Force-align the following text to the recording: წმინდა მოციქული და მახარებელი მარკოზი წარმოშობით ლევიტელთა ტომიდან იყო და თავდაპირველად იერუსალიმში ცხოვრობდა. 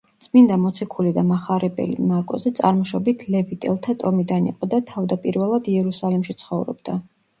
წმინდა 0.25 0.55
მოციქული 0.61 1.11
და 1.17 1.23
მახარებელი 1.31 2.07
მარკოზი 2.13 2.53
წარმოშობით 2.59 3.27
ლევიტელთა 3.35 3.95
ტომიდან 4.05 4.49
იყო 4.53 4.71
და 4.73 4.81
თავდაპირველად 4.93 5.71
იერუსალიმში 5.75 6.41
ცხოვრობდა. 6.41 6.99